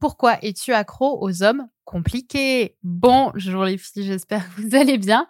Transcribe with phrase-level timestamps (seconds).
[0.00, 2.74] Pourquoi es-tu accro aux hommes compliqués?
[2.82, 5.26] Bonjour les filles, j'espère que vous allez bien.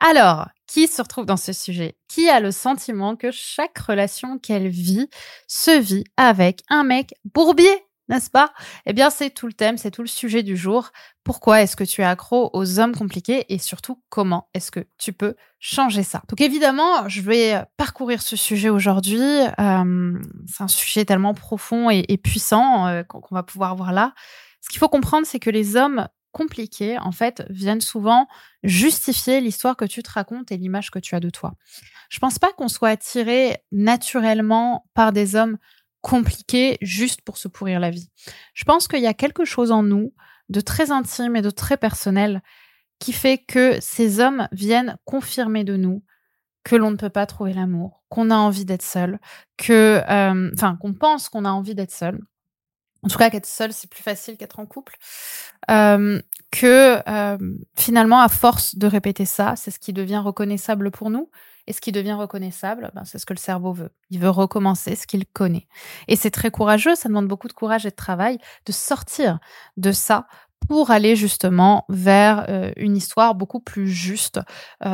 [0.00, 1.98] Alors, qui se retrouve dans ce sujet?
[2.08, 5.10] Qui a le sentiment que chaque relation qu'elle vit
[5.46, 7.87] se vit avec un mec bourbier?
[8.08, 8.52] N'est-ce pas?
[8.86, 10.90] Eh bien, c'est tout le thème, c'est tout le sujet du jour.
[11.24, 15.12] Pourquoi est-ce que tu es accro aux hommes compliqués et surtout comment est-ce que tu
[15.12, 16.22] peux changer ça?
[16.28, 19.20] Donc évidemment, je vais parcourir ce sujet aujourd'hui.
[19.20, 24.14] Euh, c'est un sujet tellement profond et, puissant euh, qu'on va pouvoir voir là.
[24.60, 28.28] Ce qu'il faut comprendre, c'est que les hommes compliqués, en fait, viennent souvent
[28.62, 31.54] justifier l'histoire que tu te racontes et l'image que tu as de toi.
[32.10, 35.58] Je pense pas qu'on soit attiré naturellement par des hommes
[36.00, 38.10] compliqués juste pour se pourrir la vie.
[38.54, 40.12] Je pense qu'il y a quelque chose en nous
[40.48, 42.42] de très intime et de très personnel
[42.98, 46.02] qui fait que ces hommes viennent confirmer de nous
[46.64, 49.18] que l'on ne peut pas trouver l'amour, qu'on a envie d'être seul,
[49.56, 52.20] que, euh, enfin, qu'on pense qu'on a envie d'être seul,
[53.02, 54.96] en tout cas qu'être seul c'est plus facile qu'être en couple,
[55.70, 57.38] euh, que euh,
[57.74, 61.30] finalement à force de répéter ça, c'est ce qui devient reconnaissable pour nous.
[61.68, 63.90] Et ce qui devient reconnaissable, ben, c'est ce que le cerveau veut.
[64.08, 65.68] Il veut recommencer ce qu'il connaît.
[66.08, 69.38] Et c'est très courageux, ça demande beaucoup de courage et de travail de sortir
[69.76, 70.26] de ça
[70.66, 74.40] pour aller justement vers euh, une histoire beaucoup plus juste,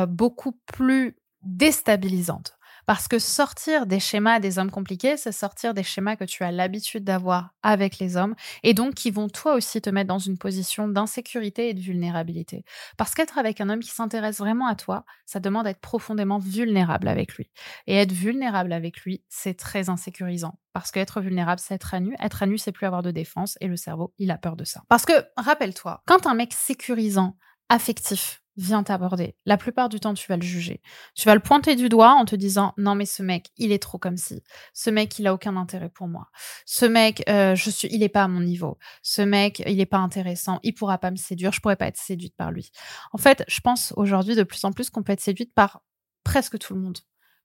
[0.07, 2.54] beaucoup plus déstabilisante.
[2.85, 6.51] Parce que sortir des schémas des hommes compliqués, c'est sortir des schémas que tu as
[6.51, 10.37] l'habitude d'avoir avec les hommes et donc qui vont toi aussi te mettre dans une
[10.37, 12.63] position d'insécurité et de vulnérabilité.
[12.97, 17.07] Parce qu'être avec un homme qui s'intéresse vraiment à toi, ça demande d'être profondément vulnérable
[17.07, 17.49] avec lui.
[17.87, 20.59] Et être vulnérable avec lui, c'est très insécurisant.
[20.73, 22.15] Parce qu'être vulnérable, c'est être à nu.
[22.19, 24.65] Être à nu, c'est plus avoir de défense et le cerveau, il a peur de
[24.65, 24.83] ça.
[24.89, 27.37] Parce que, rappelle-toi, quand un mec sécurisant,
[27.69, 29.35] affectif, vient t'aborder.
[29.45, 30.81] La plupart du temps, tu vas le juger.
[31.15, 33.81] Tu vas le pointer du doigt en te disant non mais ce mec, il est
[33.81, 34.43] trop comme si.
[34.73, 36.27] Ce mec, il a aucun intérêt pour moi.
[36.65, 38.77] Ce mec, euh, je suis, il est pas à mon niveau.
[39.01, 40.59] Ce mec, il est pas intéressant.
[40.63, 41.51] Il pourra pas me séduire.
[41.51, 42.71] Je pourrais pas être séduite par lui.
[43.11, 45.81] En fait, je pense aujourd'hui de plus en plus qu'on peut être séduite par
[46.23, 46.97] presque tout le monde.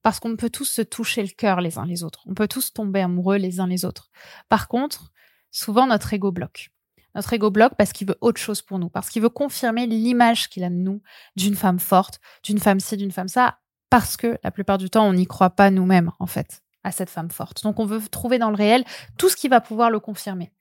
[0.02, 2.22] Parce qu'on peut tous se toucher le cœur les uns les autres.
[2.26, 4.10] On peut tous tomber amoureux les uns les autres.
[4.48, 5.12] Par contre,
[5.50, 6.70] souvent notre ego bloque.
[7.14, 10.48] Notre ego bloque parce qu'il veut autre chose pour nous, parce qu'il veut confirmer l'image
[10.48, 11.02] qu'il a de nous,
[11.36, 13.58] d'une femme forte, d'une femme ci, d'une femme ça,
[13.90, 17.10] parce que la plupart du temps, on n'y croit pas nous-mêmes, en fait, à cette
[17.10, 17.62] femme forte.
[17.64, 18.84] Donc, on veut trouver dans le réel
[19.18, 20.52] tout ce qui va pouvoir le confirmer.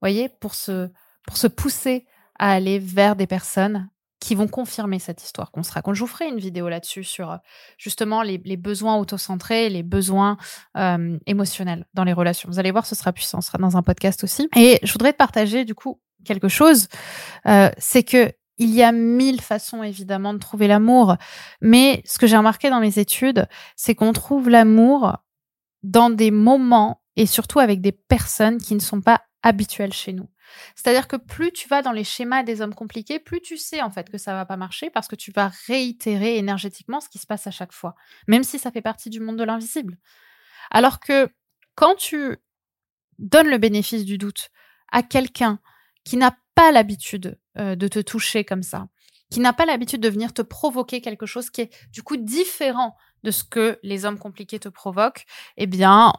[0.00, 0.90] Voyez, pour se,
[1.26, 2.06] pour se pousser
[2.38, 3.88] à aller vers des personnes
[4.32, 5.94] qui vont confirmer cette histoire qu'on se raconte.
[5.94, 7.36] Je vous ferai une vidéo là-dessus sur euh,
[7.76, 10.38] justement les, besoins autocentrés, les besoins
[11.26, 12.48] émotionnels dans les relations.
[12.48, 14.48] Vous allez voir, ce sera puissant, ce sera dans un podcast aussi.
[14.56, 16.88] Et je voudrais te partager du coup quelque chose,
[17.46, 21.16] euh, c'est que il y a mille façons évidemment de trouver l'amour,
[21.60, 25.18] mais ce que j'ai remarqué dans mes études, c'est qu'on trouve l'amour
[25.82, 30.28] dans des moments et surtout avec des personnes qui ne sont pas habituelles chez nous.
[30.74, 33.90] C'est-à-dire que plus tu vas dans les schémas des hommes compliqués, plus tu sais en
[33.90, 37.26] fait que ça va pas marcher parce que tu vas réitérer énergétiquement ce qui se
[37.26, 37.94] passe à chaque fois,
[38.26, 39.98] même si ça fait partie du monde de l'invisible.
[40.70, 41.28] Alors que
[41.74, 42.36] quand tu
[43.18, 44.50] donnes le bénéfice du doute
[44.90, 45.58] à quelqu'un
[46.04, 48.88] qui n'a pas l'habitude euh, de te toucher comme ça,
[49.30, 52.96] qui n'a pas l'habitude de venir te provoquer quelque chose qui est du coup différent
[53.22, 55.24] de ce que les hommes compliqués te provoquent,
[55.56, 56.12] eh bien,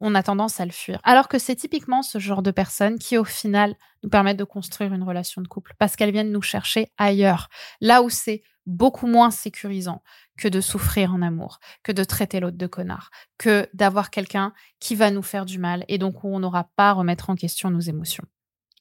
[0.00, 1.00] on a tendance à le fuir.
[1.04, 4.92] Alors que c'est typiquement ce genre de personnes qui, au final, nous permettent de construire
[4.92, 7.48] une relation de couple parce qu'elles viennent nous chercher ailleurs,
[7.80, 10.02] là où c'est beaucoup moins sécurisant
[10.36, 14.96] que de souffrir en amour, que de traiter l'autre de connard, que d'avoir quelqu'un qui
[14.96, 17.70] va nous faire du mal et donc où on n'aura pas à remettre en question
[17.70, 18.24] nos émotions.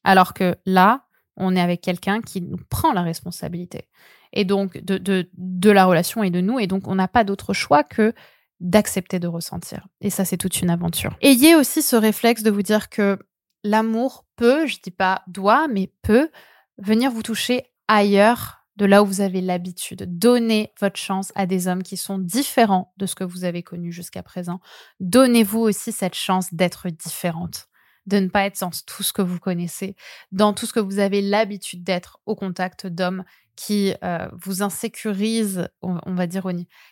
[0.04, 1.06] Alors que là,
[1.38, 3.90] on est avec quelqu'un qui nous prend la responsabilité
[4.34, 7.24] et donc de, de, de la relation et de nous et donc on n'a pas
[7.24, 8.14] d'autre choix que
[8.60, 9.88] d'accepter de ressentir.
[10.02, 11.18] Et ça, c'est toute une aventure.
[11.22, 13.20] Ayez aussi ce réflexe de vous dire que
[13.64, 16.30] l'amour peut, je dis pas doit, mais peut
[16.78, 20.06] venir vous toucher ailleurs de là où vous avez l'habitude.
[20.18, 23.92] Donnez votre chance à des hommes qui sont différents de ce que vous avez connu
[23.92, 24.60] jusqu'à présent.
[25.00, 27.68] Donnez-vous aussi cette chance d'être différente,
[28.06, 29.96] de ne pas être dans tout ce que vous connaissez,
[30.32, 33.24] dans tout ce que vous avez l'habitude d'être au contact d'hommes
[33.56, 36.46] qui euh, vous insécurisent, on, va dire,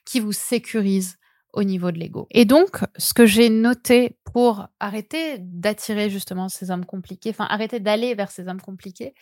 [0.06, 1.18] qui vous sécurisent,
[1.54, 2.28] au niveau de l'ego.
[2.32, 7.80] Et donc, ce que j'ai noté pour arrêter d'attirer justement ces hommes compliqués, enfin arrêter
[7.80, 9.14] d'aller vers ces hommes compliqués,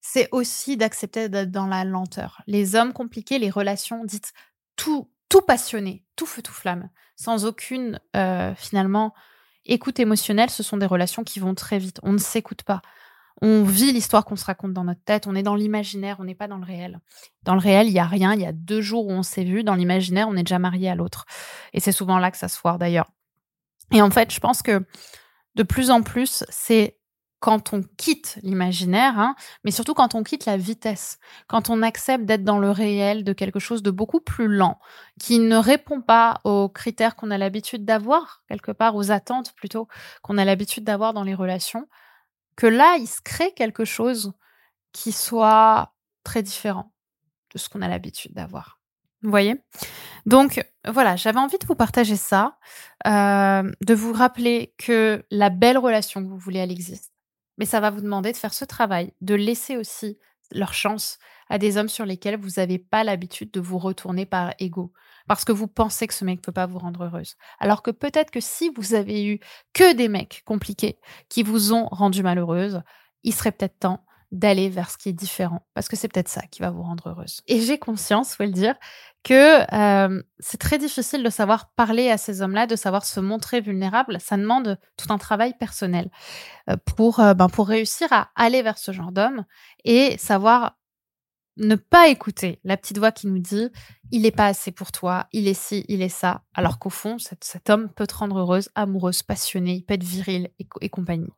[0.00, 2.42] c'est aussi d'accepter d'être dans la lenteur.
[2.46, 4.32] Les hommes compliqués, les relations dites
[4.76, 9.14] tout, tout passionné, tout feu, tout flamme, sans aucune euh, finalement
[9.66, 12.00] écoute émotionnelle, ce sont des relations qui vont très vite.
[12.02, 12.82] On ne s'écoute pas
[13.42, 16.34] on vit l'histoire qu'on se raconte dans notre tête, on est dans l'imaginaire, on n'est
[16.34, 17.00] pas dans le réel.
[17.42, 19.44] Dans le réel, il y a rien, il y a deux jours où on s'est
[19.44, 21.24] vu, dans l'imaginaire, on est déjà marié à l'autre.
[21.72, 23.10] Et c'est souvent là que ça se foire d'ailleurs.
[23.92, 24.84] Et en fait, je pense que
[25.54, 26.98] de plus en plus, c'est
[27.40, 29.34] quand on quitte l'imaginaire, hein,
[29.64, 33.32] mais surtout quand on quitte la vitesse, quand on accepte d'être dans le réel de
[33.32, 34.78] quelque chose de beaucoup plus lent,
[35.18, 39.88] qui ne répond pas aux critères qu'on a l'habitude d'avoir, quelque part aux attentes plutôt
[40.22, 41.88] qu'on a l'habitude d'avoir dans les relations,
[42.56, 44.32] que là, il se crée quelque chose
[44.92, 45.94] qui soit
[46.24, 46.92] très différent
[47.52, 48.80] de ce qu'on a l'habitude d'avoir.
[49.22, 49.56] Vous voyez?
[50.26, 52.58] Donc voilà, j'avais envie de vous partager ça,
[53.06, 57.12] euh, de vous rappeler que la belle relation que vous voulez, elle existe.
[57.58, 60.18] Mais ça va vous demander de faire ce travail, de laisser aussi
[60.52, 61.18] leur chance
[61.48, 64.92] à des hommes sur lesquels vous n'avez pas l'habitude de vous retourner par ego,
[65.30, 67.36] parce que vous pensez que ce mec ne peut pas vous rendre heureuse.
[67.60, 69.38] Alors que peut-être que si vous avez eu
[69.74, 70.98] que des mecs compliqués
[71.28, 72.82] qui vous ont rendu malheureuse,
[73.22, 76.42] il serait peut-être temps d'aller vers ce qui est différent, parce que c'est peut-être ça
[76.50, 77.42] qui va vous rendre heureuse.
[77.46, 78.74] Et j'ai conscience, faut le dire,
[79.22, 83.60] que euh, c'est très difficile de savoir parler à ces hommes-là, de savoir se montrer
[83.60, 84.18] vulnérable.
[84.20, 86.10] Ça demande tout un travail personnel
[86.68, 89.44] euh, pour, euh, ben, pour réussir à aller vers ce genre d'homme
[89.84, 90.76] et savoir
[91.60, 93.70] ne pas écouter la petite voix qui nous dit
[94.10, 97.18] il n'est pas assez pour toi, il est ci, il est ça, alors qu'au fond,
[97.18, 101.30] cet, homme peut te rendre heureuse, amoureuse, passionnée, il peut être viril et compagnie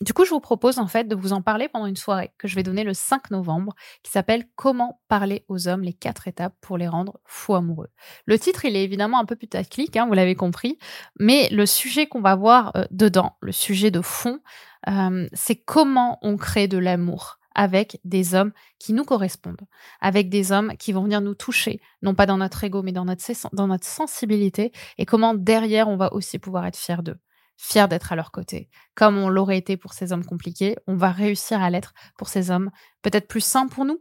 [0.00, 2.46] du coup, je vous propose en fait de vous en parler pendant une soirée que
[2.46, 6.54] je vais donner le 5 novembre qui s'appelle Comment parler aux hommes, les quatre étapes
[6.60, 7.88] pour les rendre fous amoureux.
[8.26, 10.78] Le titre, il est évidemment un peu putaclic, hein, vous l'avez compris,
[11.18, 14.40] mais le sujet qu'on va voir dedans, le sujet de fond,
[15.32, 19.66] c'est comment on crée de l'amour avec des hommes qui nous correspondent,
[20.00, 23.04] avec des hommes qui vont venir nous toucher, non pas dans notre ego, mais dans
[23.04, 27.18] notre, dans notre sensibilité, et comment derrière on va aussi pouvoir être fier d'eux
[27.60, 28.70] fiers d'être à leur côté.
[28.94, 32.50] Comme on l'aurait été pour ces hommes compliqués, on va réussir à l'être pour ces
[32.50, 32.70] hommes
[33.02, 34.00] peut-être plus sains pour nous.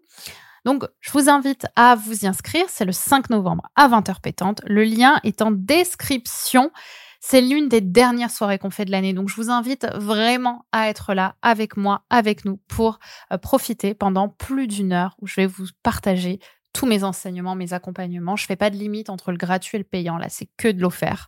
[0.65, 2.65] Donc, je vous invite à vous y inscrire.
[2.69, 4.61] C'est le 5 novembre à 20h pétante.
[4.65, 6.71] Le lien est en description.
[7.19, 9.13] C'est l'une des dernières soirées qu'on fait de l'année.
[9.13, 12.99] Donc, je vous invite vraiment à être là avec moi, avec nous, pour
[13.31, 16.39] euh, profiter pendant plus d'une heure où je vais vous partager
[16.73, 18.35] tous mes enseignements, mes accompagnements.
[18.35, 20.17] Je fais pas de limite entre le gratuit et le payant.
[20.17, 21.27] Là, c'est que de l'offert.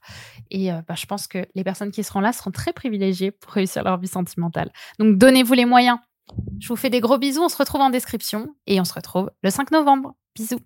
[0.50, 3.52] Et euh, bah, je pense que les personnes qui seront là seront très privilégiées pour
[3.52, 4.72] réussir leur vie sentimentale.
[5.00, 5.98] Donc, donnez-vous les moyens.
[6.60, 7.42] Je vous fais des gros bisous.
[7.42, 10.16] On se retrouve en description et on se retrouve le 5 novembre.
[10.36, 10.60] Bisous.